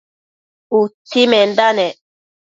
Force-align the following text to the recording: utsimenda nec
utsimenda 0.79 1.67
nec 1.77 1.95